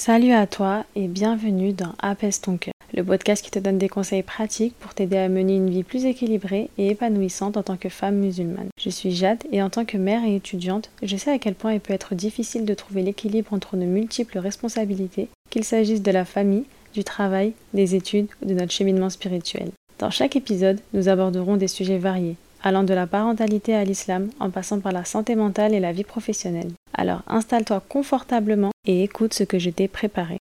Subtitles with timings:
[0.00, 3.90] Salut à toi et bienvenue dans Apaise ton cœur, le podcast qui te donne des
[3.90, 7.90] conseils pratiques pour t'aider à mener une vie plus équilibrée et épanouissante en tant que
[7.90, 8.70] femme musulmane.
[8.80, 11.74] Je suis Jade et en tant que mère et étudiante, je sais à quel point
[11.74, 16.24] il peut être difficile de trouver l'équilibre entre nos multiples responsabilités, qu'il s'agisse de la
[16.24, 16.64] famille,
[16.94, 19.70] du travail, des études ou de notre cheminement spirituel.
[19.98, 24.50] Dans chaque épisode, nous aborderons des sujets variés, allant de la parentalité à l'islam en
[24.50, 26.70] passant par la santé mentale et la vie professionnelle.
[26.94, 30.38] Alors installe-toi confortablement et écoute ce que je t'ai préparé.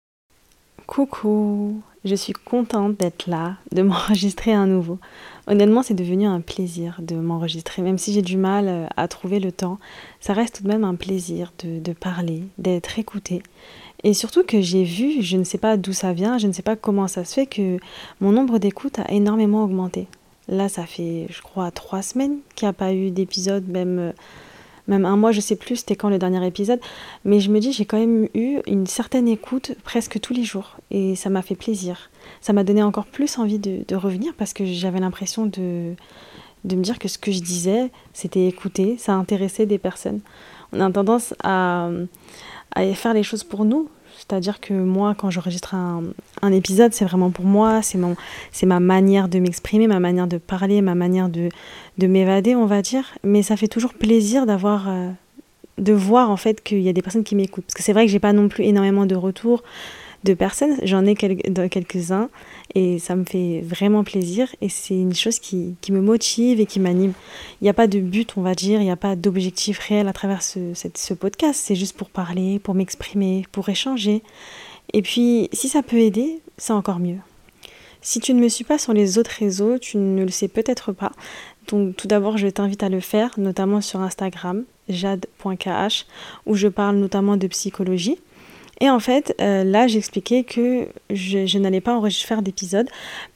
[0.86, 5.00] Coucou, je suis contente d'être là, de m'enregistrer à nouveau.
[5.48, 9.40] Honnêtement, c'est devenu un plaisir de m'enregistrer, même si j'ai du mal euh, à trouver
[9.40, 9.80] le temps.
[10.20, 13.42] Ça reste tout de même un plaisir de, parler, d'être écoutée.
[14.04, 16.62] Et surtout que j'ai vu, je ne sais pas d'où ça vient, je ne sais
[16.62, 17.78] pas comment ça se fait, que
[18.20, 20.08] mon nombre d'écoutes a énormément augmenté.
[20.48, 24.12] Là, ça fait, je crois, trois semaines qu'il n'y a pas eu d'épisode, même, euh,
[24.88, 26.80] même un mois, je sais plus c'était quand le dernier épisode.
[27.24, 30.78] Mais je me dis, j'ai quand même eu une certaine écoute presque tous les jours.
[30.92, 32.10] Et ça m'a fait plaisir.
[32.42, 35.94] Ça m'a donné encore plus envie de, de revenir parce que j'avais l'impression de,
[36.66, 40.22] de me dire que ce que je disais, c'était écouté, ça intéressait des personnes.
[40.72, 41.90] On a tendance à,
[42.76, 43.90] à faire les choses pour nous,
[44.28, 46.04] c'est-à-dire que moi, quand j'enregistre un,
[46.42, 50.82] un, épisode, c'est vraiment pour moi, c'est ma manière de m'exprimer, ma manière de parler,
[50.82, 51.50] ma manière de,
[51.98, 53.04] de m'évader, on va dire.
[53.26, 55.10] Mais ça fait toujours plaisir d'avoir, euh,
[55.78, 57.66] de voir en fait qu'il y a des personnes qui m'écoutent.
[57.66, 59.62] Parce que c'est vrai que j'ai pas non plus énormément de retours
[60.24, 62.30] de personnes, j'en ai quelques-uns
[62.76, 66.66] et ça me fait vraiment plaisir et c'est une chose qui, qui, me motive et
[66.66, 67.14] qui m'anime.
[67.62, 70.08] Il n'y a pas de but, on va dire, il n'y a pas d'objectif réel
[70.08, 74.24] à travers ce, ce podcast, c'est juste pour parler, pour m'exprimer, pour échanger.
[74.94, 77.18] Et puis, si ça peut aider, c'est encore mieux.
[78.02, 80.92] Si tu ne me suis pas sur les autres réseaux, tu ne le sais peut-être
[80.92, 81.14] pas.
[81.70, 86.06] Donc tout d'abord, je t'invite à le faire, notamment sur Instagram, jade.kh,
[86.46, 88.20] où je parle notamment de psychologie.
[88.84, 92.90] Et en fait, euh, là, j'expliquais que je, n'allais pas enregistrer d'épisode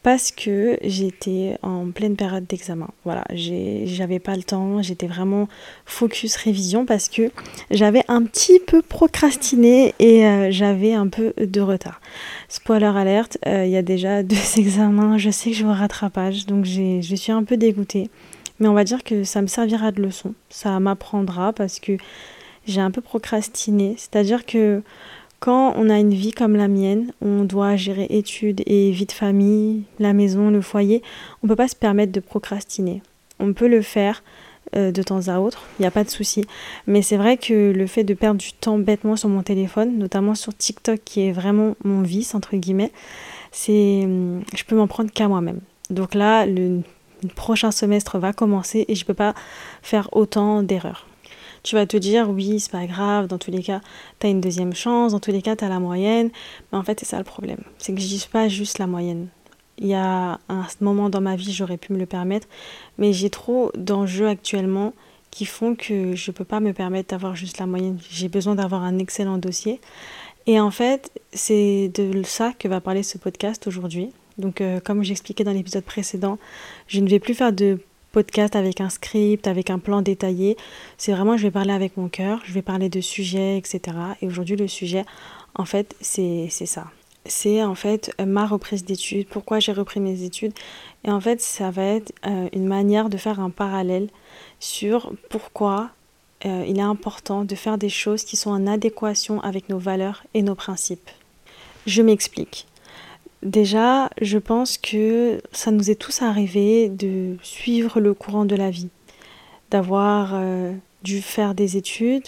[0.04, 2.90] parce que j'étais en pleine période d'examen.
[3.06, 5.48] Voilà, j'avais pas le temps, j'étais vraiment
[5.86, 7.32] focus révision parce que
[7.72, 12.02] j'avais un petit peu procrastiné et euh, j'avais un peu de retard.
[12.50, 16.46] Spoiler alerte, euh, il y a déjà deux examens, je sais que je vais rattrapage,
[16.46, 18.10] donc je suis un peu dégoûtée.
[18.60, 21.94] Mais on va dire que ça me servira de leçon, ça m'apprendra parce que
[22.68, 23.96] j'ai un peu procrastiné.
[23.98, 24.84] C'est-à-dire que
[25.40, 29.12] quand on a une vie comme la mienne, on doit gérer études et vie de
[29.12, 31.04] famille, la maison, le foyer,
[31.44, 33.02] on ne peut pas se permettre de procrastiner.
[33.40, 34.24] On peut le faire
[34.76, 36.46] euh, de temps à autre, il n'y a pas de souci.
[36.88, 40.36] Mais c'est vrai que le fait de perdre du temps bêtement sur mon téléphone, notamment
[40.36, 42.92] sur TikTok qui est vraiment mon vice, entre guillemets,
[43.52, 44.02] c'est,
[44.56, 45.62] je peux m'en prendre qu'à moi-même.
[45.90, 46.82] Donc là, le
[47.36, 49.36] prochain semestre va commencer et je ne peux pas
[49.82, 51.06] faire autant d'erreurs.
[51.68, 53.82] Tu vas te dire, oui, c'est pas grave, dans tous les cas,
[54.22, 56.30] tu as une deuxième chance, dans tous les cas, tu as la moyenne.
[56.72, 57.60] Mais en fait, c'est ça le problème.
[57.78, 59.28] C'est que je dis pas juste la moyenne.
[59.78, 62.48] Il y a un moment dans ma vie, j'aurais pu me le permettre,
[62.98, 64.94] mais j'ai trop d'enjeux actuellement
[65.30, 68.00] qui font que je peux pas me permettre d'avoir juste la moyenne.
[68.10, 69.82] J'ai besoin d'avoir un excellent dossier.
[70.46, 74.14] Et en fait, c'est de ça que va parler ce podcast aujourd'hui.
[74.38, 76.38] Donc, euh, comme j'expliquais dans l'épisode précédent,
[76.88, 77.80] je ne vais plus faire de
[78.12, 80.58] podcast avec un script, avec un plan détaillé.
[80.98, 83.98] C'est vraiment, je vais parler avec mon cœur, je vais parler de sujets, etc.
[84.22, 85.06] Et aujourd'hui, le sujet,
[85.56, 86.86] en fait, c'est ça.
[87.26, 90.54] C'est en fait ma reprise d'études, pourquoi j'ai repris mes études.
[91.04, 94.08] Et en fait, ça va être euh, une manière de faire un parallèle
[94.60, 95.90] sur pourquoi
[96.46, 100.24] euh, il est important de faire des choses qui sont en adéquation avec nos valeurs
[100.34, 101.10] et nos principes.
[101.86, 102.68] Je m'explique.
[103.44, 108.72] Déjà, je pense que ça nous est tous arrivé de suivre le courant de la
[108.72, 108.90] vie,
[109.70, 112.28] d'avoir euh, dû faire des études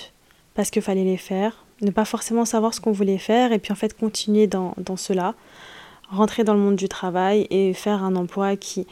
[0.54, 3.72] parce qu'il fallait les faire, ne pas forcément savoir ce qu'on voulait faire et puis
[3.72, 5.34] en fait continuer dans, dans cela,
[6.10, 8.86] rentrer dans le monde du travail et faire un emploi qui,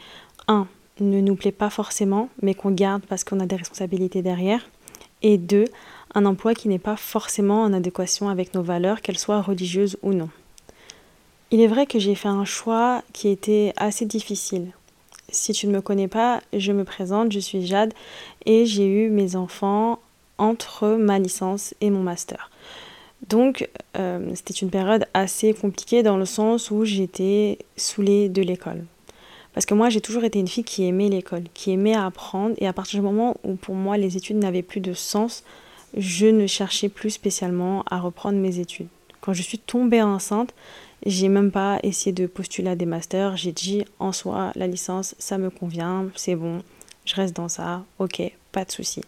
[0.48, 0.66] un,
[1.00, 4.68] ne nous plaît pas forcément, mais qu'on garde parce qu'on a des responsabilités derrière,
[5.22, 5.66] et deux,
[6.14, 10.12] un emploi qui n'est pas forcément en adéquation avec nos valeurs, qu'elles soient religieuses ou
[10.14, 10.30] non.
[11.50, 14.72] Il est vrai que j'ai fait un choix qui était assez difficile.
[15.30, 17.94] Si tu ne me connais pas, je me présente, je suis Jade
[18.44, 19.98] et j'ai eu mes enfants
[20.36, 22.50] entre ma licence et mon master.
[23.28, 23.66] Donc
[23.96, 28.84] euh, c'était une période assez compliquée dans le sens où j'étais saoulée de l'école.
[29.54, 32.66] Parce que moi j'ai toujours été une fille qui aimait l'école, qui aimait apprendre et
[32.66, 35.44] à partir du moment où pour moi les études n'avaient plus de sens,
[35.96, 38.88] je ne cherchais plus spécialement à reprendre mes études.
[39.22, 40.54] Quand je suis tombée enceinte,
[41.06, 43.36] j'ai même pas essayé de postuler à des masters.
[43.36, 46.62] J'ai dit en soi, la licence, ça me convient, c'est bon,
[47.04, 48.22] je reste dans ça, ok,
[48.52, 49.02] pas de souci.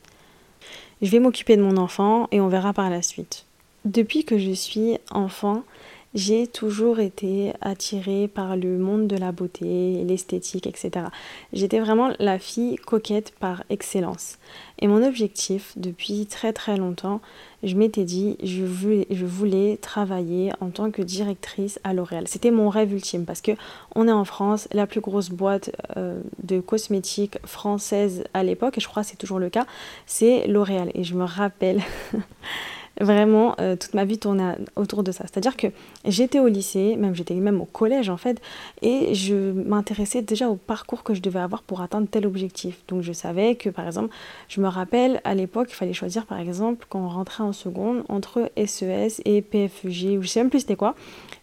[1.03, 3.45] Je vais m'occuper de mon enfant et on verra par la suite.
[3.85, 5.65] Depuis que je suis enfant,
[6.15, 11.07] j'ai toujours été attirée par le monde de la beauté, l'esthétique, etc.
[11.53, 14.39] J'étais vraiment la fille coquette par excellence.
[14.81, 17.21] Et mon objectif, depuis très très longtemps,
[17.63, 22.27] je m'étais dit, je voulais, travailler en tant que directrice à L'Oréal.
[22.27, 23.53] C'était mon rêve ultime parce que
[23.95, 28.81] on est en France, la plus grosse boîte euh, de cosmétiques française à l'époque, et
[28.81, 29.67] je crois que c'est toujours le cas,
[30.07, 30.91] c'est L'Oréal.
[30.95, 31.83] Et je me rappelle
[33.01, 35.25] Vraiment, euh, toute ma vie tournait autour de ça.
[35.25, 35.69] C'est-à-dire que
[36.05, 38.41] j'étais au lycée, même j'étais même au collège en fait,
[38.83, 42.81] et je m'intéressais déjà au parcours que je devais avoir pour atteindre tel objectif.
[42.89, 44.15] Donc je savais que par exemple,
[44.49, 48.05] je me rappelle à l'époque, il fallait choisir par exemple quand on rentrait en seconde
[48.11, 50.95] entre SES e et PFJ, ou je sais même plus c'était quoi.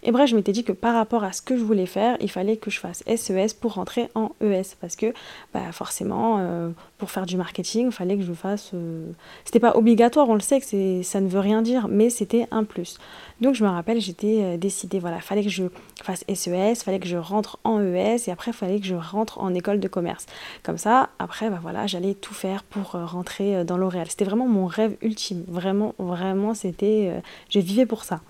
[0.08, 2.32] Et bref, je m'étais dit que par rapport à ce que je voulais faire, il
[2.32, 5.08] fallait que je fasse SES e pour rentrer en ES parce que
[5.54, 8.72] bah, forcément, euh, pour faire du marketing, il fallait que je fasse.
[8.74, 9.12] Euh,
[9.44, 12.64] c'était pas obligatoire, on le sait que ça ne veut rien dire, mais c'était un
[12.64, 13.00] plus.
[13.42, 15.66] Donc je me rappelle, j'étais euh, décidée, voilà, fallait que je
[16.02, 19.42] fasse SES, e fallait que je rentre en ES et après fallait que je rentre
[19.42, 20.26] en école de commerce.
[20.64, 24.08] Comme ça, après, bah voilà, j'allais tout faire pour rentrer dans L'Oréal.
[24.08, 25.44] C'était vraiment mon rêve ultime.
[25.50, 27.22] Vraiment, vraiment, c'était.
[27.50, 28.22] je vivais pour ça.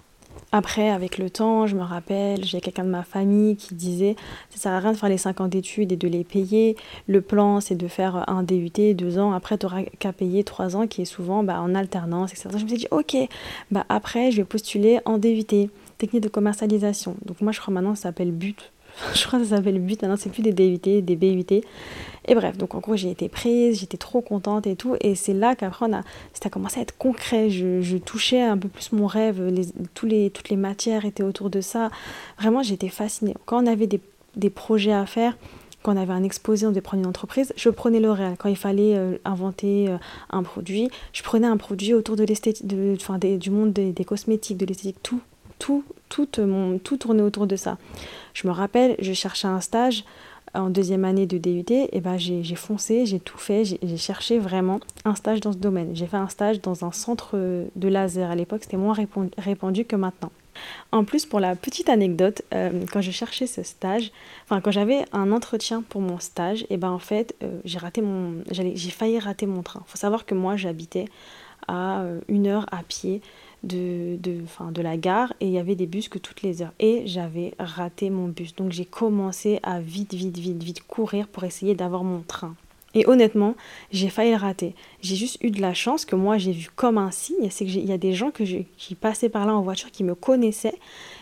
[0.54, 4.16] Après, avec le temps, je me rappelle, j'ai quelqu'un de ma famille qui disait
[4.50, 6.78] ça sert à rien de faire les 5 ans d'études et de les payer.
[7.08, 9.34] Le plan, c'est de faire un DUT, deux ans.
[9.34, 12.50] Après, tu n'auras qu'à payer trois ans, qui est souvent bah, en alternance, etc.
[12.58, 13.18] Je me suis dit, ok,
[13.72, 17.18] bah, après, je vais postuler en DUT, technique de commercialisation.
[17.26, 18.56] Donc, moi, je crois maintenant, ça s'appelle BUT.
[19.14, 19.98] Je crois que ça s'appelle BUT.
[20.02, 21.62] Maintenant, c'est plus des DUT, des BUT.
[22.30, 24.96] Et bref, donc en gros, j'ai été prise, j'étais trop contente et tout.
[25.02, 26.04] Et c'est là qu'après, a,
[26.34, 27.50] ça a commencé à être concret.
[27.50, 29.42] Je, touchais un peu plus mon rêve.
[29.48, 31.90] Les, tous les, toutes les matières étaient autour de ça.
[32.40, 33.34] Vraiment, j'étais fascinée.
[33.46, 34.02] Quand on avait des,
[34.36, 35.38] des projets à faire,
[35.84, 38.36] quand on avait un exposé, on devait prendre une entreprise, je prenais L'Oréal.
[38.38, 39.98] Quand il fallait euh, inventer euh,
[40.30, 44.04] un produit, je prenais un produit autour de l'esthétique, de, enfin, du monde des, des
[44.04, 45.22] cosmétiques, de l'esthétique, tout,
[45.60, 47.78] tout, tout, mon, tout tournait autour de ça.
[48.34, 50.04] Je me rappelle, je cherchais un stage
[50.54, 54.80] en deuxième année de DUT, et ben j'ai foncé, j'ai tout fait, j'ai cherché vraiment
[55.06, 55.96] un stage dans ce domaine.
[55.96, 57.38] J'ai fait un stage dans un centre
[57.76, 58.32] de laser.
[58.32, 58.96] À l'époque, c'était moins
[59.38, 60.32] répandu que maintenant.
[60.92, 64.12] En plus, pour la petite anecdote, euh, quand je cherchais ce stage,
[64.46, 68.02] enfin quand j'avais un entretien pour mon stage, et ben en fait, euh, j'ai raté
[68.02, 69.84] mon, j'ai failli rater mon train.
[69.88, 71.06] Faut savoir que moi, j'habitais
[71.68, 73.22] à euh, une heure à pied
[73.64, 76.74] de, de, de la gare et il y avait des bus que toutes les heures.
[76.80, 78.56] Et j'avais raté mon bus.
[78.56, 82.56] Donc j'ai commencé à vite, vite, vite, vite courir pour essayer d'avoir mon train.
[82.94, 83.56] Et honnêtement,
[83.92, 84.74] j'ai failli le rater.
[85.02, 87.86] J'ai juste eu de la chance que moi j'ai vu comme un signe, c'est qu'il
[87.86, 90.74] y a des gens que qui passaient par là en voiture qui me connaissaient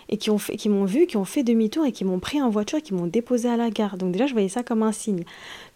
[0.07, 2.41] et qui, ont fait, qui m'ont vu, qui ont fait demi-tour et qui m'ont pris
[2.41, 3.97] en voiture et qui m'ont déposé à la gare.
[3.97, 5.23] Donc déjà je voyais ça comme un signe.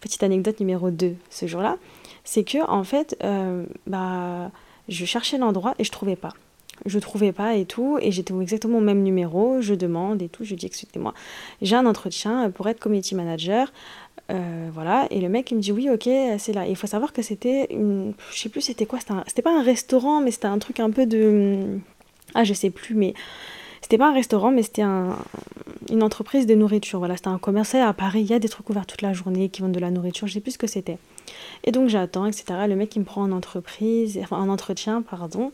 [0.00, 1.76] Petite anecdote numéro 2 ce jour-là,
[2.24, 4.52] c'est que en fait, euh, bah,
[4.88, 6.32] je cherchais l'endroit et je trouvais pas
[6.86, 10.44] je trouvais pas et tout, et j'étais exactement au même numéro, je demande et tout,
[10.44, 11.14] je dis excusez-moi,
[11.62, 13.72] j'ai un entretien pour être community manager,
[14.30, 17.12] euh, voilà, et le mec il me dit oui ok c'est là, il faut savoir
[17.12, 20.58] que c'était une, je sais plus c'était quoi, c'était pas un restaurant mais c'était un
[20.58, 21.78] truc un peu de,
[22.34, 23.14] ah je sais plus mais
[23.82, 25.16] c'était pas un restaurant, mais c'était un,
[25.90, 26.98] une entreprise de nourriture.
[26.98, 28.20] Voilà, c'était un commercial à Paris.
[28.20, 30.26] Il y a des trucs ouverts toute la journée qui vendent de la nourriture.
[30.28, 30.98] Je sais plus ce que c'était.
[31.64, 32.44] Et donc j'attends, etc.
[32.68, 35.50] Le mec il me prend en entreprise, en entretien, pardon.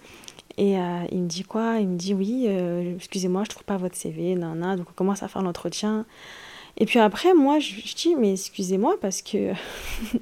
[0.58, 1.78] Et euh, il me dit quoi?
[1.80, 5.22] Il me dit oui, euh, excusez-moi, je trouve pas votre CV, nan, Donc on commence
[5.22, 6.06] à faire l'entretien.
[6.78, 9.52] Et puis après, moi, je, dis mais excusez-moi parce que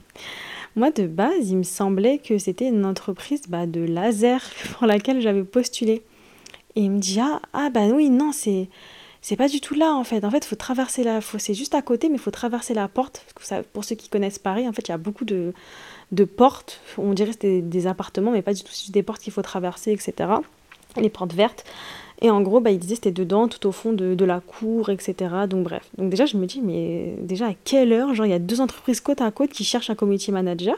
[0.76, 5.20] moi de base, il me semblait que c'était une entreprise bah, de laser pour laquelle
[5.20, 6.02] j'avais postulé.
[6.76, 8.68] Et il me dit ah, ah bah oui, non, c'est
[9.20, 10.24] c'est pas du tout là en fait.
[10.24, 11.20] En fait, faut traverser la.
[11.38, 13.24] C'est juste à côté, mais il faut traverser la porte.
[13.72, 15.54] pour ceux qui connaissent Paris, en fait, il y a beaucoup de,
[16.14, 16.80] de portes.
[16.98, 18.72] On dirait que c'était des appartements, mais pas du tout.
[18.72, 20.30] C'est des portes qu'il faut traverser, etc.
[20.96, 21.64] Les portes vertes.
[22.20, 25.14] Et en gros, bah, il disait c'était dedans, tout au fond de, la cour, etc.
[25.48, 25.88] Donc bref.
[25.98, 28.60] Donc déjà, je me dis, mais déjà à quelle heure Genre, il y a deux
[28.60, 30.76] entreprises côte à côte qui cherchent un community manager,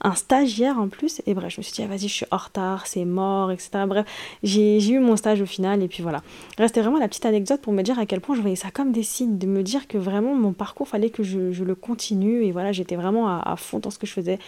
[0.00, 1.22] un stagiaire en plus.
[1.26, 3.70] Et bref, je me suis dit, ah, vas-y, je suis en retard, c'est mort, etc.
[3.86, 4.06] Bref,
[4.42, 5.82] j'ai eu mon stage au final.
[5.82, 6.22] Et puis voilà.
[6.58, 8.92] Restait vraiment la petite anecdote pour me dire à quel point je voyais ça comme
[8.92, 12.44] des signes, de me dire que vraiment mon parcours, fallait que je, le continue.
[12.44, 14.38] Et voilà, j'étais vraiment à fond dans ce que je faisais.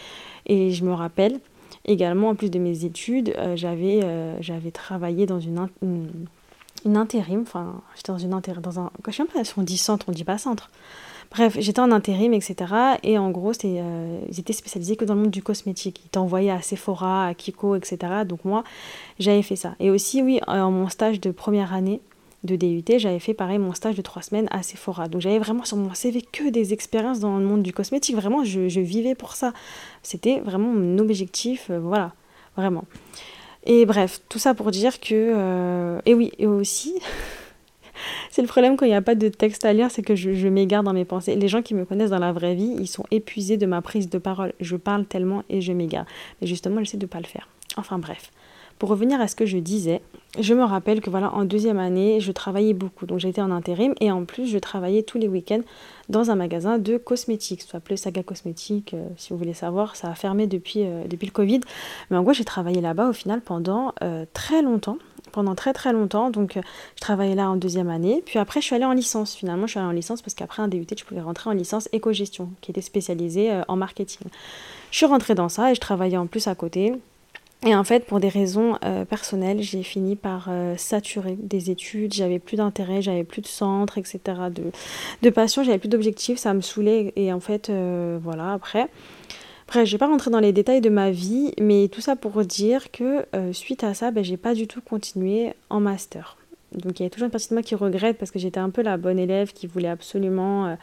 [0.46, 1.38] Et je me rappelle,
[1.84, 5.68] Également, en plus de mes études, euh, j'avais, euh, j'avais travaillé dans une,
[6.84, 9.76] une, intérim, enfin, j'étais dans une intérim, dans un, je sais pas si on dit
[9.76, 10.70] centre, on dit pas centre.
[11.32, 12.72] Bref, j'étais en intérim, etc.
[13.02, 16.02] Et en gros, c'était, euh, ils étaient spécialisés que dans le monde du cosmétique.
[16.04, 17.98] Ils t'envoyaient à Sephora, à Kiko, etc.
[18.26, 18.64] Donc moi,
[19.18, 19.74] j'avais fait ça.
[19.80, 22.00] Et aussi, oui, en mon stage de première année,
[22.44, 25.08] de DUT, j'avais fait pareil mon stage de trois semaines à Sephora.
[25.08, 28.16] Donc j'avais vraiment sur mon CV que des expériences dans le monde du cosmétique.
[28.16, 29.52] Vraiment, je, vivais pour ça.
[30.02, 32.12] C'était vraiment mon objectif, euh, voilà,
[32.56, 32.84] vraiment.
[33.64, 35.10] Et bref, tout ça pour dire que...
[35.12, 36.94] Euh, et oui, et aussi,
[38.30, 40.34] c'est le problème quand il n'y a pas de texte à lire, c'est que je,
[40.34, 41.36] je m'égare dans mes pensées.
[41.36, 44.08] Les gens qui me connaissent dans la vraie vie, ils sont épuisés de ma prise
[44.08, 44.52] de parole.
[44.58, 46.06] Je parle tellement et je m'égare.
[46.40, 47.48] Mais justement, j'essaie de ne pas le faire.
[47.76, 48.32] Enfin bref.
[48.82, 50.02] Pour revenir à ce que je disais,
[50.40, 53.06] je me rappelle que voilà, en deuxième année, je travaillais beaucoup.
[53.06, 55.60] Donc j'étais en intérim et en plus, je travaillais tous les week-ends
[56.08, 59.94] dans un magasin de cosmétiques, soit appelé Saga Cosmétiques, euh, si vous voulez savoir.
[59.94, 61.60] Ça a fermé depuis, euh, depuis le Covid.
[62.10, 64.98] Mais en gros, j'ai travaillé là-bas au final pendant euh, très longtemps
[65.30, 66.30] pendant très très longtemps.
[66.30, 68.20] Donc je travaillais là en deuxième année.
[68.26, 69.36] Puis après je suis allée en licence.
[69.36, 71.88] Finalement je suis allée en licence parce qu'après un DUT je pouvais rentrer en licence
[71.92, 74.26] éco-gestion qui était spécialisée en marketing.
[74.90, 76.92] Je suis rentrée dans ça et je travaillais en plus à côté.
[77.64, 82.12] Et en fait, pour des raisons euh, personnelles, j'ai fini par euh, saturer des études.
[82.12, 84.20] J'avais plus d'intérêt, j'avais plus de centre, etc.
[84.52, 84.64] De,
[85.22, 87.12] de passion, j'avais plus d'objectifs, ça me saoulait.
[87.14, 88.88] Et en fait, euh, voilà, après.
[89.68, 92.44] Après, je vais pas rentrer dans les détails de ma vie, mais tout ça pour
[92.44, 96.36] dire que suite à ça, ben, j'ai pas du tout continué en master.
[96.74, 98.68] Donc il y a toujours une partie de moi qui regrette parce que j'étais un
[98.68, 100.76] peu la bonne élève qui voulait absolument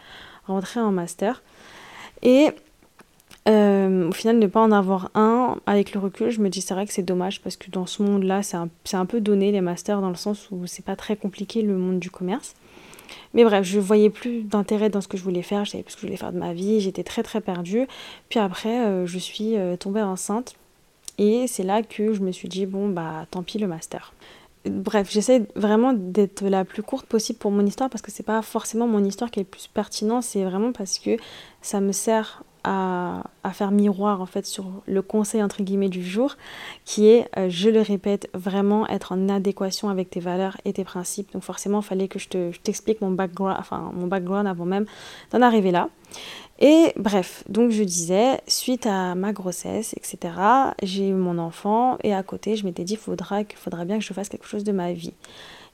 [0.48, 1.44] rentrer en master.
[2.24, 2.48] Et
[3.50, 6.74] euh, au final, ne pas en avoir un, avec le recul, je me dis c'est
[6.74, 9.62] vrai que c'est dommage parce que dans ce monde-là, c'est un, un, peu donné les
[9.62, 12.54] masters dans le sens où c'est pas très compliqué le monde du commerce.
[13.34, 15.94] Mais bref, je voyais plus d'intérêt dans ce que je voulais faire, je savais plus
[15.94, 17.88] ce que je voulais faire de ma vie, j'étais très très perdue.
[18.30, 20.56] Puis après, euh, je suis euh, tombée enceinte
[21.18, 24.14] et c'est là que je me suis dit bon bah tant pis le master.
[24.66, 28.42] Bref, j'essaie vraiment d'être la plus courte possible pour mon histoire parce que c'est pas
[28.42, 31.18] forcément mon histoire qui est le plus pertinent, c'est vraiment parce que
[31.62, 33.24] ça me sert à,
[33.54, 36.38] faire miroir en fait sur le conseil entre guillemets du jour
[36.86, 40.84] qui est, euh, je le répète, vraiment être en adéquation avec tes valeurs et tes
[40.84, 41.34] principes.
[41.34, 42.28] Donc forcément, il fallait que je
[42.62, 44.86] t'explique mon, background, enfin, mon background avant même
[45.32, 45.90] d'en arriver là.
[46.60, 50.34] Et bref, donc je disais, suite à ma grossesse, etc.,
[50.84, 54.14] j'ai eu mon enfant et à côté, je m'étais dit, faudra, faudra bien que je
[54.14, 55.14] fasse quelque chose de ma vie.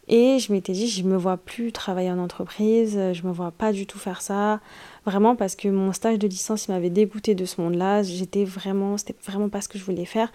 [0.08, 3.72] Et je m'étais dit, je me vois plus travailler en entreprise, je me vois pas
[3.72, 4.60] du tout faire ça.
[5.06, 8.02] Vraiment parce que mon stage de licence, il m'avait dégoûté de ce monde-là.
[8.04, 10.32] J'étais vraiment, c'était vraiment pas ce que je voulais faire.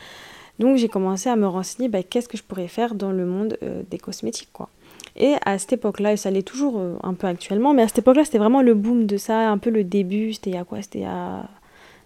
[0.60, 3.56] Donc j'ai commencé à me renseigner, bah, qu'est-ce que je pourrais faire dans le monde
[3.62, 4.68] euh, des cosmétiques, quoi.
[5.16, 7.98] Et à cette époque-là, et ça l'est toujours euh, un peu actuellement, mais à cette
[7.98, 10.34] époque-là, c'était vraiment le boom de ça, un peu le début.
[10.34, 10.82] C'était a quoi?
[10.82, 11.48] C'était à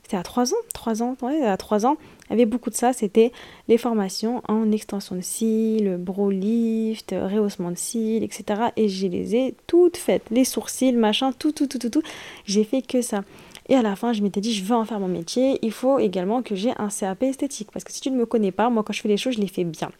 [0.04, 1.96] c'était à 3 ans, 3 ans, ouais, à 3 ans,
[2.28, 3.32] il y avait beaucoup de ça, c'était
[3.68, 8.44] les formations en extension de cils, brow lift, rehaussement de cils, etc.
[8.76, 12.02] Et je les ai toutes faites, les sourcils, machin, tout, tout, tout, tout, tout.
[12.46, 13.24] J'ai fait que ça.
[13.68, 15.98] Et à la fin, je m'étais dit, je veux en faire mon métier, il faut
[15.98, 17.70] également que j'ai un CAP esthétique.
[17.72, 19.40] Parce que si tu ne me connais pas, moi, quand je fais les choses, je
[19.40, 19.90] les fais bien.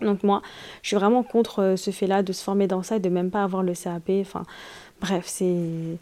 [0.00, 0.42] Donc moi,
[0.82, 3.30] je suis vraiment contre euh, ce fait-là de se former dans ça et de même
[3.30, 4.10] pas avoir le CAP.
[4.20, 4.42] Enfin,
[5.00, 5.98] bref, c'est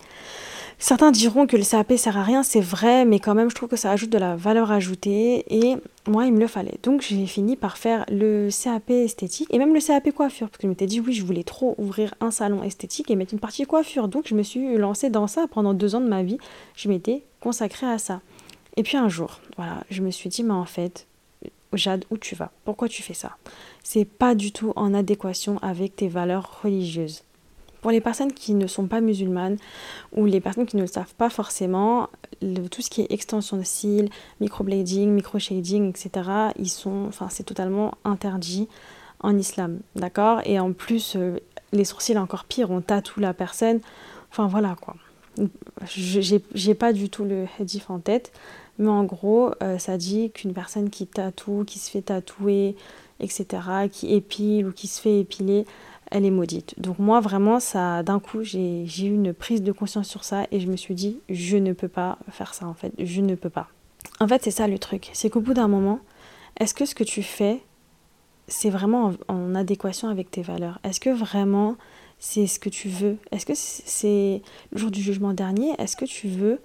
[0.82, 3.68] Certains diront que le CAP sert à rien, c'est vrai, mais quand même, je trouve
[3.68, 5.76] que ça ajoute de la valeur ajoutée et
[6.08, 6.74] moi, il me le fallait.
[6.82, 10.64] Donc, j'ai fini par faire le CAP esthétique et même le CAP coiffure, parce que
[10.64, 13.64] je m'étais dit, oui, je voulais trop ouvrir un salon esthétique et mettre une partie
[13.64, 14.08] coiffure.
[14.08, 16.38] Donc, je me suis lancée dans ça pendant deux ans de ma vie.
[16.74, 18.20] Je m'étais consacrée à ça.
[18.76, 21.06] Et puis un jour, voilà, je me suis dit, mais en fait,
[21.72, 22.50] Jade, où tu vas?
[22.64, 23.36] Pourquoi tu fais ça?
[23.82, 27.22] C'est pas du tout en adéquation avec tes valeurs religieuses.
[27.80, 29.56] Pour les personnes qui ne sont pas musulmanes
[30.12, 32.08] ou les personnes qui ne le savent pas forcément,
[32.70, 34.08] tout ce qui est extension de cils,
[34.40, 38.68] microblading, microshading, etc., ils sont, enfin, c'est totalement interdit
[39.18, 40.40] en islam, d'accord?
[40.44, 41.38] Et en plus, euh,
[41.72, 43.80] les sourcils encore pire, on tatoue la personne.
[44.30, 44.94] Enfin voilà quoi.
[45.86, 48.32] J'ai pas du tout le hadith en tête,
[48.78, 52.76] mais en gros, euh, ça dit qu'une personne qui tatoue, qui se fait tatouer,
[53.20, 53.46] etc.,
[53.90, 55.64] qui épile ou qui se fait épiler,
[56.12, 56.74] elle est maudite.
[56.78, 60.60] Donc moi vraiment ça d'un coup j'ai eu une prise de conscience sur ça et
[60.60, 63.50] je me suis dit je ne peux pas faire ça en fait, je ne peux
[63.50, 63.68] pas.
[64.20, 66.00] En fait c'est ça le truc, c'est qu'au bout d'un moment,
[66.60, 67.62] est-ce que ce que tu fais
[68.48, 70.78] c'est vraiment en, adéquation avec tes valeurs?
[70.84, 71.76] Est-ce que vraiment
[72.18, 73.16] c'est ce que tu veux?
[73.30, 76.60] Est-ce que c'est le jour du jugement dernier Est-ce que tu veux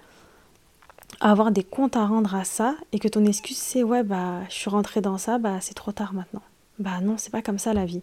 [1.20, 4.54] avoir des comptes à rendre à ça et que ton excuse c'est ouais bah je
[4.54, 6.42] suis rentrée dans ça, bah c'est trop tard maintenant
[6.78, 8.02] bah non, c'est pas comme ça la vie.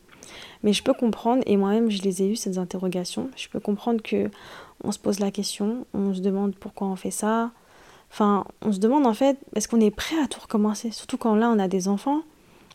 [0.63, 3.29] Mais je peux comprendre, et moi-même je les ai eues, ces interrogations.
[3.36, 4.29] Je peux comprendre que
[4.84, 7.51] on se pose la question, on se demande pourquoi on fait ça.
[8.12, 10.91] Enfin, on se demande en fait, est-ce qu'on est prêt à tout recommencer?
[10.91, 12.22] Surtout quand là on a des enfants.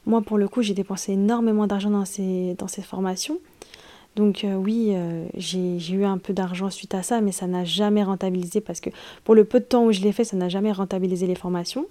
[0.06, 3.38] Moi pour le coup, j'ai dépensé énormément d'argent dans ces, dans ces formations.
[4.16, 7.64] Donc euh, oui, euh, j'ai eu un peu d'argent suite à ça, mais ça n'a
[7.64, 8.90] jamais rentabilisé parce que
[9.24, 11.86] pour le peu de temps où je l'ai fait, ça n'a jamais rentabilisé les formations.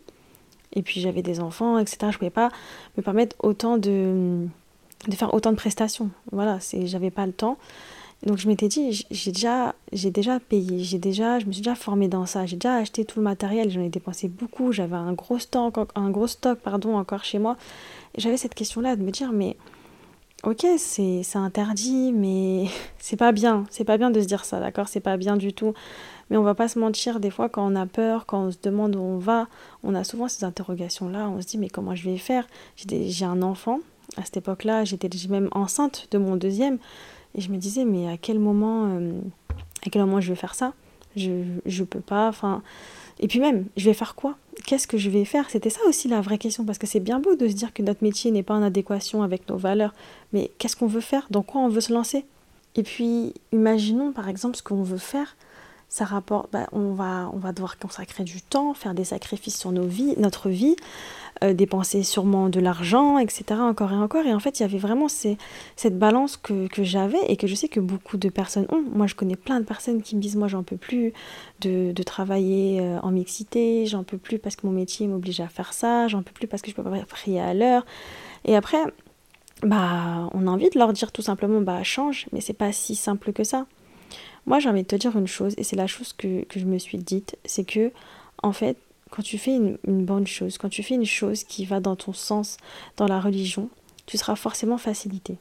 [0.73, 1.97] Et puis j'avais des enfants, etc.
[2.01, 2.49] Je ne pouvais pas
[2.97, 4.45] me permettre autant de,
[5.07, 6.11] de faire autant de prestations.
[6.31, 7.57] Voilà, j'avais pas le temps.
[8.23, 11.75] Donc je m'étais dit, j'ai déjà, j'ai déjà payé, j'ai déjà, je me suis déjà
[11.75, 15.13] formée dans ça, j'ai déjà acheté tout le matériel, j'en ai dépensé beaucoup, j'avais un
[15.13, 17.55] gros stock, un gros stock pardon, encore chez moi.
[18.17, 19.55] J'avais cette question-là de me dire, mais
[20.43, 22.65] ok, c'est interdit, mais
[22.97, 24.87] c'est pas bien, c'est pas bien de se dire ça, d'accord?
[24.87, 25.73] C'est pas bien du tout.
[26.29, 28.57] Mais on va pas se mentir, des fois quand on a peur, quand on se
[28.61, 29.47] demande où on va,
[29.83, 32.47] on a souvent ces interrogations-là, on se dit, mais comment je vais faire?
[32.75, 33.79] J'ai un enfant,
[34.17, 36.77] à cette époque-là, j'étais même enceinte de mon deuxième.
[37.35, 39.19] Et je me disais, mais à quel moment, euh,
[39.85, 40.73] à quel moment je vais faire ça?
[41.15, 42.31] Je ne peux pas.
[43.19, 44.35] Et puis même, je vais faire quoi?
[44.69, 45.49] Qu'est-ce que je vais faire?
[45.49, 47.81] C'était ça aussi la vraie question, parce que c'est bien beau de se dire que
[47.81, 49.95] notre métier n'est pas en adéquation avec nos valeurs,
[50.31, 51.25] mais qu'est-ce qu'on veut faire?
[51.31, 52.23] Dans quoi on veut se lancer?
[52.75, 55.35] Et puis, imaginons par exemple ce qu'on veut faire.
[55.89, 59.71] Ça rapporte, bah, on, va, on va devoir consacrer du temps, faire des sacrifices sur
[59.71, 60.75] nos vies, notre vie.
[61.41, 63.61] Euh, dépenser sûrement de l'argent, etc.
[63.61, 64.25] Encore et encore.
[64.25, 67.69] Et en fait, il y avait vraiment cette balance que, j'avais et que je sais
[67.69, 68.83] que beaucoup de personnes ont.
[68.93, 71.13] Moi, je connais plein de personnes qui me disent, moi, j'en peux plus
[71.61, 75.71] de, travailler euh, en mixité, j'en peux plus parce que mon métier m'oblige à faire
[75.71, 77.85] ça, j'en peux plus parce que je peux pas prier à l'heure.
[78.43, 78.79] Et après,
[79.63, 82.95] bah, on a envie de leur dire tout simplement, bah, change, mais c'est pas si
[82.95, 83.65] simple que ça.
[84.49, 86.65] Moi, j'ai envie de te dire une chose, et c'est la chose que, que je
[86.65, 87.91] me suis dite, c'est que,
[88.41, 88.77] en fait,
[89.11, 92.13] quand tu fais une, bonne chose, quand tu fais une chose qui va dans ton
[92.13, 92.57] sens,
[92.97, 93.69] dans la religion,
[94.07, 95.37] tu seras forcément facilité.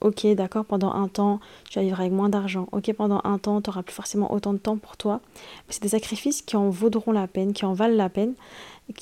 [0.00, 2.68] Ok, d'accord, pendant un temps, tu vas vivre avec moins d'argent.
[2.70, 5.20] Ok, pendant un temps, tu n'auras plus forcément autant de temps pour toi.
[5.34, 8.34] Mais c'est des sacrifices qui en vaudront la peine, qui en valent la peine.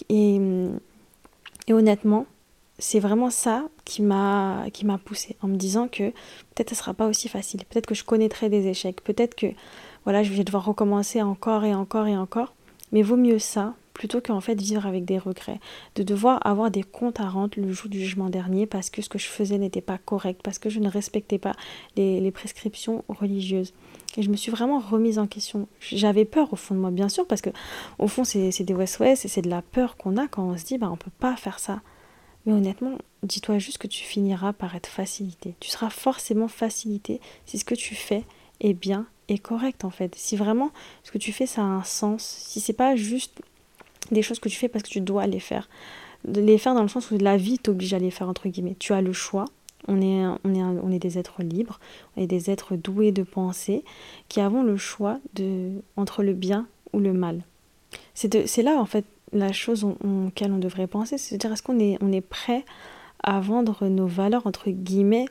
[0.08, 0.40] Et,
[1.66, 2.24] et honnêtement,
[2.78, 6.94] c'est vraiment ça qui m'a qui m'a poussé en me disant que peut-être ce sera
[6.94, 9.46] pas aussi facile, peut-être que je connaîtrai des échecs, peut-être que
[10.04, 12.54] voilà, je vais devoir recommencer encore et encore et encore,
[12.92, 15.60] mais vaut mieux ça plutôt qu'en fait vivre avec des regrets,
[15.94, 19.08] de devoir avoir des comptes à rendre le jour du jugement dernier parce que ce
[19.08, 21.54] que je faisais n'était pas correct, parce que je ne respectais pas
[21.96, 23.72] les, prescriptions religieuses.
[24.16, 25.68] Et je me suis vraiment remise en question.
[25.80, 27.50] J'avais peur au fond de moi, bien sûr, parce que
[27.98, 30.64] au fond c'est des West-West et c'est de la peur qu'on a quand on se
[30.64, 31.80] dit bah on peut pas faire ça.
[32.46, 35.54] Mais honnêtement, dis-toi juste que tu finiras par être facilité.
[35.60, 38.24] Tu seras forcément facilité si ce que tu fais
[38.60, 40.14] est bien et correct en fait.
[40.14, 40.70] Si vraiment
[41.02, 43.40] ce que tu fais ça a un sens, si c'est pas juste
[44.10, 45.68] des choses que tu fais parce que tu dois les faire.
[46.26, 48.76] Les faire dans le sens où la vie t'oblige à les faire, entre guillemets.
[48.78, 49.44] Tu as le choix.
[49.86, 51.78] On est, on, est on est des êtres libres,
[52.16, 53.84] on est des êtres doués de pensée
[54.30, 57.42] qui avons le choix de, entre le bien ou le mal.
[58.14, 61.62] C'est là, en fait, la chose en, laquelle on devrait penser, c'est de dire est-ce
[61.62, 62.64] qu'on est, on est prêt
[63.22, 65.26] à vendre nos valeurs, entre guillemets,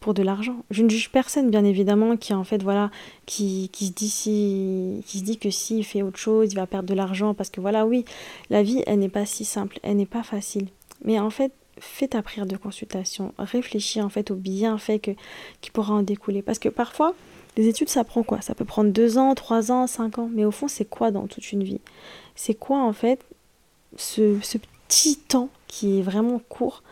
[0.00, 0.56] pour de l'argent?
[0.70, 2.90] Je ne juge personne, bien évidemment, qui en fait, voilà,
[3.26, 6.66] qui, qui se dit si, qui se dit que s'il fait autre chose, il va
[6.66, 8.04] perdre de l'argent, parce que voilà, oui,
[8.48, 10.68] la vie, elle n'est pas si simple, elle n'est pas facile.
[11.04, 15.10] Mais en fait, fais ta prière de consultation, réfléchis en fait aux bienfaits que,
[15.60, 16.42] qui pourra en découler.
[16.42, 17.14] Parce que parfois,
[17.56, 18.40] les études, ça prend quoi?
[18.40, 20.30] Ça peut prendre deux ans, trois ans, cinq ans.
[20.32, 21.80] Mais au fond, c'est quoi dans toute une vie?
[22.34, 23.20] C'est quoi en fait
[23.96, 26.82] ce, ce petit temps qui est vraiment court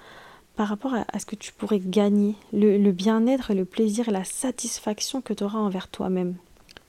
[0.56, 5.20] par rapport à, ce que tu pourrais gagner, le, bien-être, le plaisir et la satisfaction
[5.20, 6.34] que tu auras envers toi-même.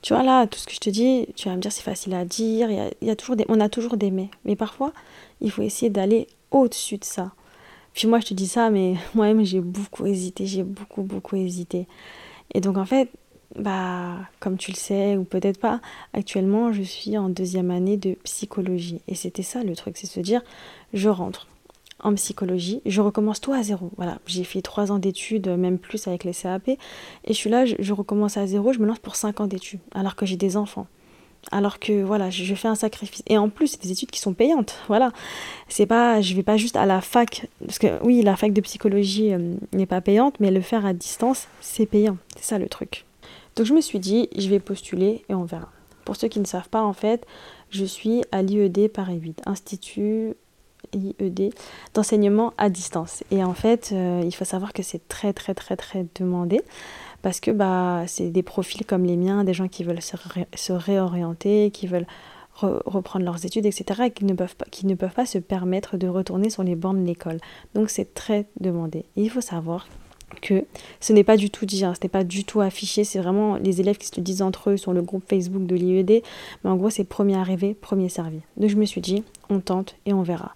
[0.01, 2.13] Tu vois là, tout ce que je te dis, tu vas me dire c'est facile
[2.13, 4.29] à dire, y a, toujours des, on a toujours des mais.
[4.45, 4.93] Mais parfois,
[5.41, 7.33] il faut essayer d'aller au-dessus de ça.
[7.93, 11.87] Puis moi, je te dis ça, mais moi-même, j'ai beaucoup hésité, j'ai beaucoup, beaucoup hésité.
[12.53, 13.09] Et donc, en fait,
[13.55, 15.79] bah, comme tu le sais, ou peut-être pas,
[16.13, 19.01] actuellement, je suis en deuxième année de psychologie.
[19.07, 20.41] Et c'était ça le truc, c'est se dire,
[20.93, 21.47] je rentre
[21.99, 22.81] en psychologie.
[22.85, 23.91] Je recommence tout à zéro.
[23.97, 26.69] Voilà, j'ai fait trois ans d'études, même plus avec les CAP.
[26.69, 26.77] Et
[27.27, 30.15] je suis là, je, recommence à zéro, je me lance pour cinq ans d'études, alors
[30.15, 30.87] que j'ai des enfants.
[31.51, 33.23] Alors que voilà, je, fais un sacrifice.
[33.27, 34.75] Et en plus, c'est des études qui sont payantes.
[34.87, 35.11] Voilà,
[35.69, 38.61] c'est pas, je vais pas juste à la fac, parce que oui, la fac de
[38.61, 42.17] psychologie euh, n'est pas payante, mais le faire à distance, c'est payant.
[42.35, 43.05] C'est ça le truc.
[43.57, 45.69] Donc je me suis dit, je vais postuler et on verra.
[46.05, 47.25] Pour ceux qui ne savent pas, en fait,
[47.71, 50.35] je suis à l'IED Paris 8, Institut
[50.93, 51.53] IED,
[51.95, 53.23] d'enseignement à distance.
[53.31, 56.61] Et en fait, euh, il faut savoir que c'est très très très très demandé
[57.23, 61.71] parce que bah, c'est des profils comme les miens, des gens qui veulent se, réorienter,
[61.71, 62.07] qui veulent
[62.61, 64.03] reprendre leurs études, etc.
[64.05, 66.75] et qui ne, peuvent pas, qui ne peuvent pas se permettre de retourner sur les
[66.75, 67.39] bancs de l'école.
[67.73, 69.05] Donc c'est très demandé.
[69.15, 69.87] il faut savoir
[70.41, 70.65] que
[70.99, 73.55] ce n'est pas du tout dit, hein, ce n'est pas du tout affiché, c'est vraiment
[73.55, 76.21] les élèves qui se disent entre eux sur le groupe Facebook de l'IED,
[76.63, 78.41] mais en gros c'est premier arrivé, premier servi.
[78.57, 80.53] Donc je me suis dit, on tente et on verra.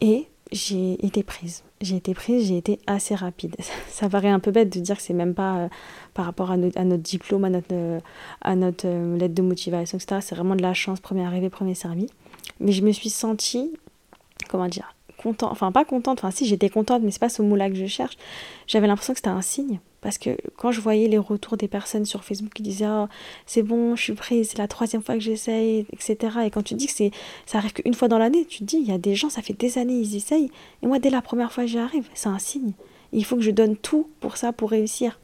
[0.00, 1.62] Et j'ai été prise.
[1.80, 3.56] J'ai été prise, j'ai été assez rapide.
[3.88, 5.68] Ça paraît un peu bête de dire que c'est même pas euh,
[6.14, 8.00] par rapport à, à, notre diplôme, à notre, euh,
[8.42, 10.20] à notre euh, lettre de motivation, etc.
[10.22, 12.06] C'est vraiment de la chance, premier arrivé, premier servi.
[12.58, 13.72] Mais je me suis sentie,
[14.48, 17.68] comment dire, contente, enfin pas contente, enfin si j'étais contente, mais c'est pas ce mot-là
[17.68, 18.16] que je cherche.
[18.66, 19.80] J'avais l'impression que c'était un signe.
[20.00, 23.06] Parce que quand je voyais les retours des personnes sur Facebook qui disaient oh,
[23.44, 26.16] c'est bon, je suis prise, c'est la troisième fois que j'essaye, etc.
[26.46, 27.10] Et quand tu dis que c'est
[27.44, 29.42] ça arrive qu'une fois dans l'année, tu te dis il y a des gens, ça
[29.42, 30.50] fait des années, ils essayent.
[30.82, 32.72] Et moi, dès la première fois j'y arrive, c'est un signe.
[33.12, 35.18] il faut que je donne tout pour ça, pour réussir.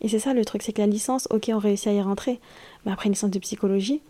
[0.00, 2.40] Et c'est ça le truc, c'est que la licence, ok, on réussit à y rentrer.
[2.84, 4.00] Mais après une licence de psychologie,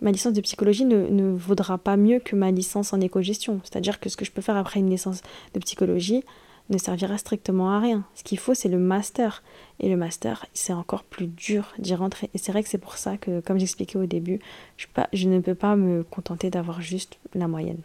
[0.00, 3.60] ma licence de psychologie ne, ne vaudra pas mieux que ma licence en éco-gestion.
[3.64, 5.22] C'est-à-dire que ce que je peux faire après une licence
[5.54, 6.24] de psychologie,
[6.70, 8.04] ne servira strictement à rien.
[8.14, 9.42] Ce qu'il faut, c'est le master.
[9.80, 12.30] Et le master, c'est encore plus dur d'y rentrer.
[12.34, 14.40] Et c'est vrai que c'est pour ça que, comme j'expliquais au début,
[14.76, 17.80] je, pas, je ne peux pas me contenter d'avoir juste la moyenne.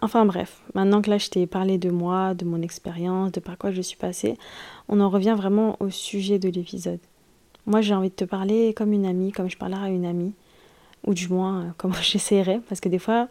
[0.00, 3.58] Enfin bref, maintenant que là je t'ai parlé de moi, de mon expérience, de par
[3.58, 4.38] quoi je suis passée,
[4.88, 7.00] on en revient vraiment au sujet de l'épisode.
[7.66, 10.34] Moi j'ai envie de te parler comme une amie, comme je parlerai à une amie,
[11.06, 13.28] ou du moins euh, comme j'essaierai, parce que des fois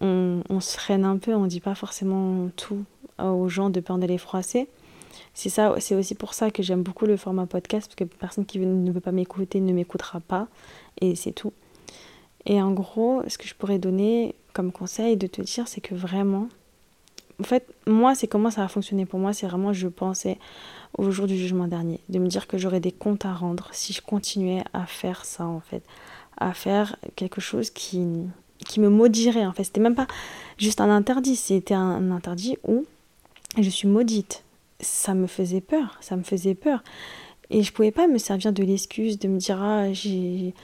[0.00, 2.84] on, on se freine un peu, on dit pas forcément tout
[3.18, 4.68] aux gens de peur de les froisser.
[5.34, 8.46] C'est ça, c'est aussi pour ça que j'aime beaucoup le format podcast, parce que personne
[8.46, 10.48] qui ne veut pas m'écouter ne m'écoutera pas,
[11.00, 11.52] et c'est tout.
[12.46, 15.94] Et en gros, ce que je pourrais donner comme conseil de te dire, c'est que
[15.94, 16.48] vraiment,
[17.40, 20.38] en fait, moi, c'est comment ça a fonctionné pour moi, c'est vraiment, je pensais
[20.96, 23.92] au jour du jugement dernier, de me dire que j'aurais des comptes à rendre si
[23.92, 25.82] je continuais à faire ça, en fait,
[26.38, 28.02] à faire quelque chose qui,
[28.66, 29.64] qui me maudirait, en fait.
[29.64, 30.06] C'était même pas
[30.58, 32.84] juste un interdit, c'était un interdit où
[33.58, 34.44] je suis maudite.
[34.80, 36.82] Ça me faisait peur, ça me faisait peur.
[37.50, 40.54] Et je pouvais pas me servir de l'excuse de me dire ah j'ai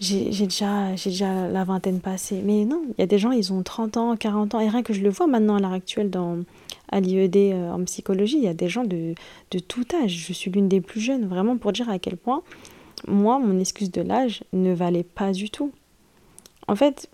[0.00, 2.42] j'ai déjà, déjà la vingtaine passée.
[2.44, 4.60] Mais non, il y a des gens, ils ont 30 ans, 40 ans.
[4.60, 6.40] Et rien que je le vois maintenant à l'heure actuelle dans,
[6.90, 9.14] à l'IED euh, en psychologie, il y a des gens de,
[9.50, 10.24] de tout âge.
[10.26, 12.42] Je suis l'une des plus jeunes, vraiment pour dire à quel point,
[13.06, 15.72] moi, mon excuse de l'âge ne valait pas du tout.
[16.68, 17.08] En fait,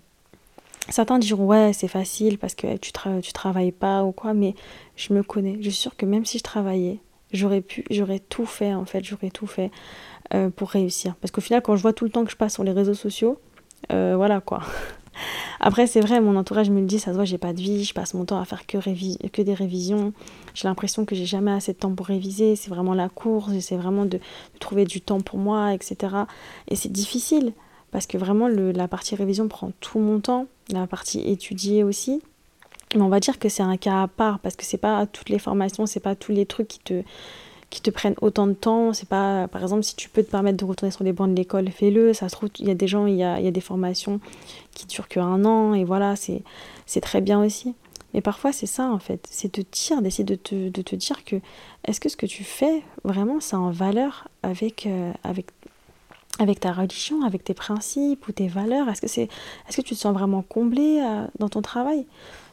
[0.89, 4.55] Certains diront ouais c'est facile parce que tu, travailles pas ou quoi, mais
[4.95, 5.57] je me connais.
[5.61, 6.99] Je suis sûre que même si je travaillais,
[7.31, 9.71] j'aurais pu, j'aurais tout fait en fait, j'aurais tout fait
[10.33, 11.15] euh, pour réussir.
[11.21, 12.95] Parce qu'au final, quand je vois tout le temps que je passe sur les réseaux
[12.95, 13.39] sociaux,
[13.91, 14.63] euh, voilà quoi.
[15.59, 17.83] Après, c'est vrai, mon entourage me le dit, ça se voit, j'ai pas de vie,
[17.83, 18.77] je passe mon temps à faire que,
[19.27, 20.13] que des révisions.
[20.53, 23.77] J'ai l'impression que j'ai jamais assez de temps pour réviser, c'est vraiment la course, j'essaie
[23.77, 24.19] vraiment de,
[24.59, 26.15] trouver du temps pour moi, etc.
[26.67, 27.53] Et c'est difficile
[27.91, 32.21] parce que vraiment la partie révision prend tout mon temps, la partie étudier aussi.
[32.95, 35.29] Mais on va dire que c'est un cas à part parce que c'est pas toutes
[35.29, 37.03] les formations, c'est pas tous les trucs qui te
[37.71, 38.93] qui te prennent autant de temps.
[38.93, 41.35] C'est pas, par exemple, si tu peux te permettre de retourner sur les bancs de
[41.35, 42.13] l'école, fais-le.
[42.13, 44.19] Ça se trouve, il y a des gens, il y a, y a des formations
[44.75, 46.43] qui durent qu'un an, et voilà, c'est,
[46.85, 47.73] c'est très bien aussi.
[48.13, 49.25] Mais parfois, c'est ça, en fait.
[49.31, 51.37] C'est te dire, d'essayer de te, de te dire que
[51.87, 55.47] est-ce que ce que tu fais, vraiment, ça en valeur avec, euh, avec
[56.39, 59.99] avec ta religion, avec tes principes ou tes valeurs Est-ce que, est-ce que tu te
[59.99, 62.05] sens vraiment comblé euh, dans ton travail?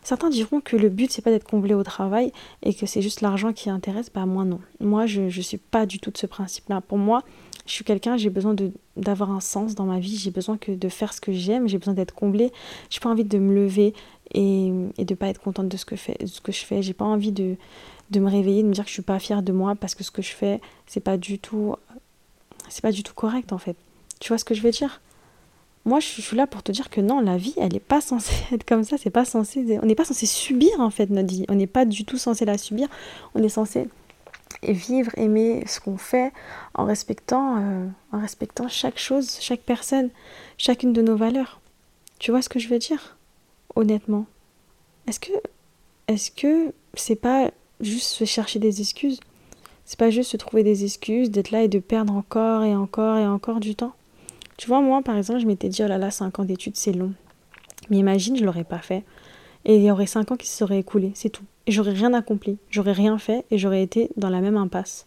[0.03, 3.21] Certains diront que le but, c'est pas d'être comblé au travail et que c'est juste
[3.21, 4.11] l'argent qui intéresse.
[4.13, 4.61] Bah, moi, non.
[4.81, 6.81] Moi, je ne suis pas du tout de ce principe-là.
[6.81, 7.23] Pour moi,
[7.67, 8.57] je suis quelqu'un, j'ai besoin
[8.97, 11.77] d'avoir un sens dans ma vie, j'ai besoin que de faire ce que j'aime, j'ai
[11.77, 12.51] besoin d'être comblé.
[12.89, 13.93] J'ai pas envie de me lever
[14.33, 16.81] et, et de pas être contente de ce que, fait, de ce que je fais.
[16.81, 17.57] J'ai pas envie de,
[18.11, 20.03] de me réveiller, de me dire que je suis pas fière de moi parce que
[20.05, 21.75] ce que je fais, c'est pas du tout
[22.71, 23.77] c'est pas du tout correct en fait.
[24.21, 25.01] Tu vois ce que je veux dire?
[25.85, 28.35] Moi, je suis là pour te dire que non, la vie, elle n'est pas censée
[28.53, 28.97] être comme ça.
[28.99, 31.45] C'est pas censé, on n'est pas censé subir en fait notre vie.
[31.49, 32.89] On n'est pas du tout censé la subir.
[33.35, 33.89] On est censé
[34.63, 36.33] vivre, aimer ce qu'on fait
[36.75, 40.11] en respectant, euh, en respectant chaque chose, chaque personne,
[40.57, 41.61] chacune de nos valeurs.
[42.19, 43.17] Tu vois ce que je veux dire?
[43.77, 44.27] Honnêtement.
[45.07, 45.33] Est-ce que,
[46.09, 47.51] est-ce que c'est pas
[47.81, 49.21] juste se chercher des excuses?
[49.89, 53.17] C'est pas juste se trouver des excuses, d'être là et de perdre encore et encore
[53.17, 53.95] et encore du temps.
[54.59, 56.93] Tu vois, moi, par exemple, je m'étais dit, oh là là, 5 ans d'études, c'est
[56.93, 57.15] long.
[57.89, 59.03] Mais imagine, je l'aurais pas fait.
[59.65, 61.45] Et il y aurait 5 ans qui se seraient écoulés, c'est tout.
[61.67, 65.07] Et j'aurais rien accompli, j'aurais rien fait et j'aurais été dans la même impasse.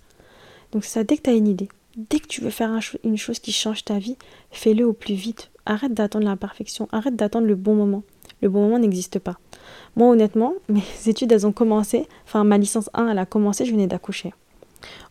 [0.72, 3.38] Donc ça, dès que tu as une idée, dès que tu veux faire une chose
[3.38, 4.18] qui change ta vie,
[4.50, 5.52] fais-le au plus vite.
[5.68, 8.02] Arrête d'attendre la perfection, arrête d'attendre le bon moment.
[8.42, 9.38] Le bon moment n'existe pas.
[9.96, 13.72] Moi, honnêtement, mes études, elles ont commencé, enfin ma licence 1, elle a commencé, je
[13.74, 14.34] venais d'accoucher.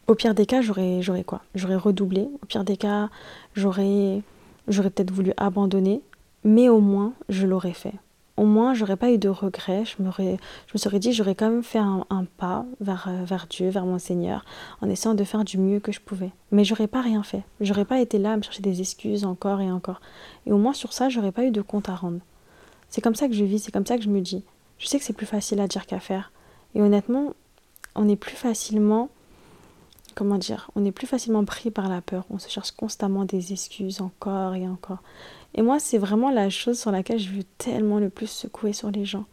[0.06, 1.42] Au pire des cas, j'aurais, quoi?
[1.54, 2.28] J'aurais redoublé.
[2.42, 3.08] Au pire des cas,
[3.54, 4.22] j'aurais,
[4.66, 6.02] peut-être voulu abandonner.
[6.44, 7.94] Mais au moins, je l'aurais fait.
[8.36, 9.84] Au moins, j'aurais pas eu de regrets.
[9.84, 12.06] Je, je me serais dit, j'aurais quand même fait un,
[12.38, 14.44] pas vers, vers Dieu, vers mon Seigneur,
[14.80, 16.30] en essayant de faire du mieux que je pouvais.
[16.50, 17.42] Mais j'aurais pas rien fait.
[17.60, 20.00] J'aurais pas été là à me chercher des excuses encore et encore.
[20.46, 22.20] Et au moins sur ça, j'aurais pas eu de compte à rendre.
[22.88, 24.42] C'est comme ça que je vis, c'est comme ça que je me dis.
[24.78, 26.32] Je sais que c'est plus facile à dire qu'à faire.
[26.74, 27.34] Et honnêtement,
[27.94, 29.10] on est plus facilement
[30.20, 32.26] comment dire, on est plus facilement pris par la peur.
[32.28, 34.98] On se cherche constamment des excuses encore et encore.
[35.54, 38.90] Et moi, c'est vraiment la chose sur laquelle je veux tellement le plus secouer sur
[38.90, 39.24] les gens.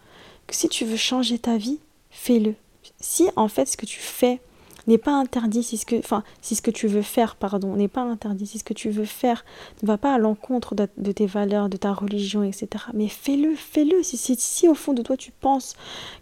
[0.48, 2.56] Que si tu veux changer ta vie, fais-le.
[3.02, 4.40] Si en fait ce que tu fais
[4.88, 7.88] n'est pas interdit si ce que, enfin, si ce que tu veux faire, pardon, n'est
[7.88, 9.46] pas interdit, si ce que tu veux faire
[9.82, 12.86] ne va pas à l'encontre de, tes valeurs, de ta religion, etc.
[12.94, 14.02] Mais fais-le, fais-le.
[14.04, 15.76] Si, si, si au fond de toi tu penses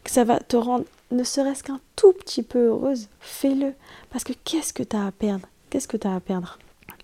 [0.04, 3.73] que ça va te rendre ne serait-ce qu'un tout petit peu heureuse, fais-le.
[4.10, 5.47] Parce que qu'est-ce que tu as à perdre?
[5.69, 6.60] Qu'est-ce que à perdre?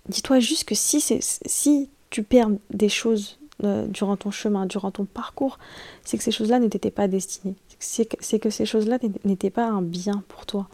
[0.08, 5.04] Dis-toi juste que si, si tu perds des choses euh, durant ton chemin, durant ton
[5.04, 5.58] parcours,
[6.04, 7.54] c'est que ces choses-là n'étaient pas destinées.
[7.78, 10.68] C'est que, que ces choses-là n'étaient pas un bien pour toi.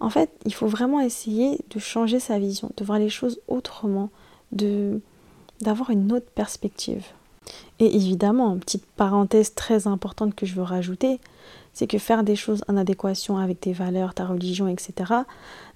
[0.00, 4.10] En fait, il faut vraiment essayer de changer sa vision, de voir les choses autrement,
[4.52, 5.00] de
[5.60, 7.06] d'avoir une autre perspective.
[7.78, 11.20] Et évidemment, petite parenthèse très importante que je veux rajouter,
[11.72, 15.12] c'est que faire des choses en adéquation avec tes valeurs, ta religion, etc.,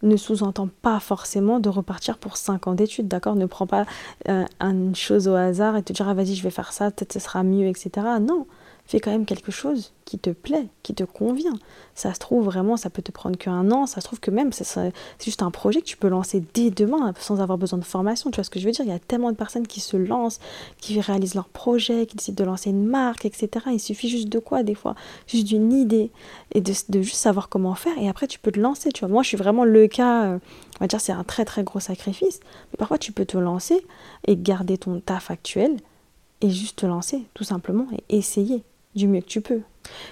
[0.02, 3.34] ne sous-entend pas forcément de repartir pour 5 ans d'études, d'accord?
[3.34, 3.84] Ne prends pas
[4.28, 7.12] euh, une chose au hasard et te dire, ah, vas-y, je vais faire ça, peut-être
[7.12, 7.90] ce sera mieux, etc.
[8.20, 8.46] Non,
[8.88, 11.58] fais quand même quelque chose qui te plaît, qui te convient.
[11.94, 14.50] Ça se trouve vraiment, ça peut te prendre qu'un an, ça se trouve que même
[14.52, 18.30] c'est juste un projet que tu peux lancer dès demain sans avoir besoin de formation.
[18.30, 18.86] Tu vois ce que je veux dire?
[18.86, 20.40] Il y a tellement de personnes qui se lancent,
[20.80, 23.66] qui réalisent leurs projets, qui décident de lancer une marque, etc.
[23.70, 24.94] Il suffit juste de quoi des fois?
[25.26, 26.10] Juste d'une idée
[26.54, 26.72] et de,
[27.02, 28.90] juste savoir comment faire et après tu peux te lancer.
[28.90, 30.38] Tu vois, moi je suis vraiment le cas, euh,
[30.76, 32.40] on va dire c'est un très très gros sacrifice,
[32.72, 33.84] mais parfois tu peux te lancer
[34.26, 35.76] et garder ton taf actuel
[36.40, 38.64] et juste te lancer tout simplement et essayer
[38.98, 39.62] du mieux que tu peux.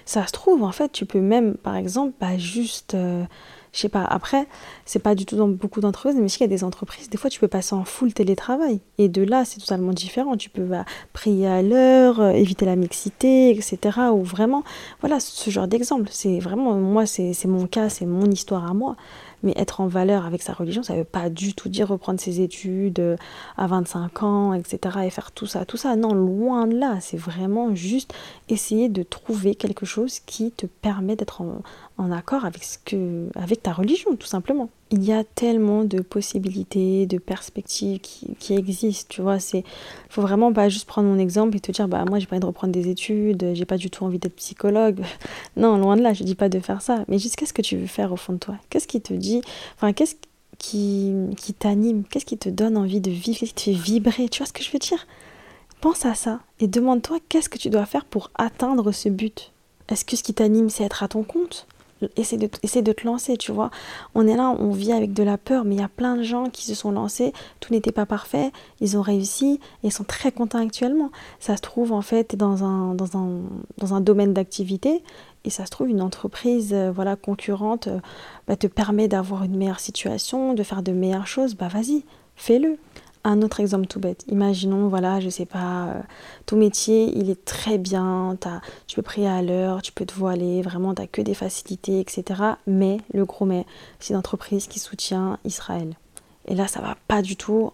[0.04, 3.24] Ça se trouve, en fait, tu peux même, par exemple, pas juste, euh,
[3.72, 4.46] je sais pas, après,
[4.86, 7.28] c'est pas du tout dans beaucoup d'entreprises, mais s'il y a des entreprises, des fois,
[7.28, 8.80] tu peux passer en full télétravail.
[8.96, 10.36] Et de là, c'est totalement différent.
[10.36, 13.78] Tu peux bah, prier à l'heure, euh, éviter la mixité, etc.
[14.12, 14.64] Ou vraiment,
[15.00, 16.08] voilà, ce genre d'exemple.
[16.10, 18.96] C'est vraiment, moi, c'est mon cas, c'est mon histoire à moi.
[19.42, 22.20] Mais être en valeur avec sa religion, ça ne veut pas du tout dire reprendre
[22.20, 23.16] ses études euh,
[23.56, 24.98] à 25 ans, etc.
[25.04, 25.96] et faire tout ça, tout ça.
[25.96, 26.98] Non, loin de là.
[27.00, 28.14] C'est vraiment juste
[28.48, 31.62] essayer de trouver quelque chose qui te permet d'être en,
[31.98, 34.68] en accord avec, ce que, avec ta religion, tout simplement.
[34.92, 39.38] Il y a tellement de possibilités, de perspectives qui, qui existent, tu vois.
[39.52, 39.64] Il
[40.08, 42.42] faut vraiment pas juste prendre mon exemple et te dire, bah moi j'ai pas envie
[42.42, 45.02] de reprendre des études, j'ai pas du tout envie d'être psychologue.
[45.56, 47.04] non, loin de là, je dis pas de faire ça.
[47.08, 48.56] Mais juste qu'est-ce que tu veux faire au fond de toi?
[48.70, 49.42] Qu'est-ce qui te dit,
[49.76, 50.14] enfin, qu'est-ce
[50.58, 52.04] qui, qui t'anime?
[52.04, 53.38] Qu'est-ce qui te donne envie de vivre?
[53.38, 54.28] Qu'est-ce qui te fait vibrer?
[54.28, 55.04] Tu vois ce que je veux dire?
[55.80, 59.52] Pense à ça et demande-toi qu'est-ce que tu dois faire pour atteindre ce but?
[59.88, 61.66] Est-ce que ce qui t'anime, c'est être à ton compte?
[62.16, 63.70] Essaie de, de te lancer, tu vois.
[64.14, 66.22] On est là, on vit avec de la peur, mais il y a plein de
[66.22, 70.04] gens qui se sont lancés, tout n'était pas parfait, ils ont réussi et ils sont
[70.04, 71.10] très contents actuellement.
[71.40, 73.40] Ça se trouve en fait dans un, dans un,
[73.78, 75.02] dans un domaine d'activité
[75.44, 78.00] et ça se trouve une entreprise euh, voilà concurrente euh,
[78.48, 82.04] bah, te permet d'avoir une meilleure situation, de faire de meilleures choses, bah vas-y,
[82.34, 82.78] fais-le.
[83.28, 84.24] Un autre exemple tout bête.
[84.28, 86.00] Imaginons, voilà, je sais pas, euh,
[86.46, 90.14] ton métier, il est très bien, as, tu peux prier à l'heure, tu peux te
[90.14, 92.40] voiler, vraiment, tu que des facilités, etc.
[92.68, 93.66] Mais, le gros mais,
[93.98, 95.96] c'est une entreprise qui soutient Israël.
[96.48, 97.72] Et là, ça va pas du tout,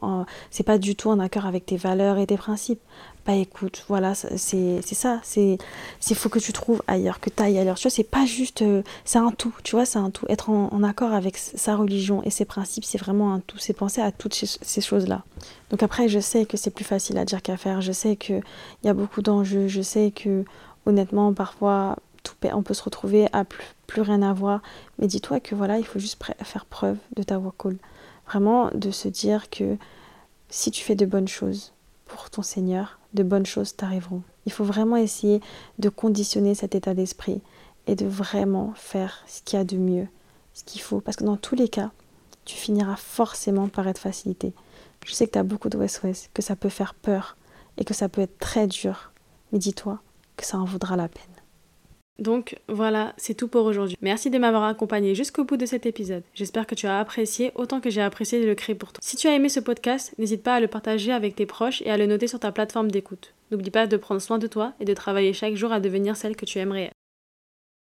[0.50, 2.80] c'est pas du tout en accord avec tes valeurs et tes principes
[3.24, 5.58] bah écoute, voilà, c'est ça, c'est
[6.10, 7.76] il faut que tu trouves ailleurs, que tu ailles ailleurs.
[7.76, 10.26] Tu vois, c'est pas juste, euh, c'est un tout, tu vois, c'est un tout.
[10.28, 13.58] Être en, accord avec sa religion et ses principes, c'est vraiment un tout.
[13.58, 15.22] C'est penser à toutes ces, choses-là.
[15.70, 17.80] Donc après, je sais que c'est plus facile à dire qu'à faire.
[17.80, 18.42] Je sais qu'il
[18.82, 19.68] y a beaucoup d'enjeux.
[19.68, 20.44] Je sais que,
[20.86, 21.96] honnêtement, parfois,
[22.52, 24.62] on peut se retrouver à plus, plus rien avoir.
[24.98, 27.78] Mais dis-toi que voilà, il faut juste faire preuve de ta voix cool.
[28.32, 29.76] Vraiment, de se dire que
[30.48, 31.74] si tu fais de bonnes choses
[32.06, 34.22] pour ton Seigneur, de bonnes choses t'arriveront.
[34.46, 35.42] Il faut vraiment essayer
[35.78, 37.42] de conditionner cet état d'esprit
[37.86, 40.08] et de vraiment faire ce qu'il y a de mieux,
[40.54, 41.00] ce qu'il faut.
[41.00, 41.90] Parce que dans tous les cas,
[42.46, 44.54] tu finiras forcément par être facilité.
[45.04, 47.36] Je sais que tu as beaucoup de West-West, que ça peut faire peur
[47.76, 49.12] et que ça peut être très dur.
[49.52, 50.00] Mais dis-toi
[50.38, 51.31] que ça en vaudra la peine.
[52.18, 53.96] Donc voilà, c'est tout pour aujourd'hui.
[54.00, 56.22] Merci de m'avoir accompagné jusqu'au bout de cet épisode.
[56.34, 59.00] J'espère que tu as apprécié autant que j'ai apprécié de le créer pour toi.
[59.02, 61.90] Si tu as aimé ce podcast, n'hésite pas à le partager avec tes proches et
[61.90, 63.34] à le noter sur ta plateforme d'écoute.
[63.50, 66.36] N'oublie pas de prendre soin de toi et de travailler chaque jour à devenir celle
[66.36, 66.90] que tu aimerais.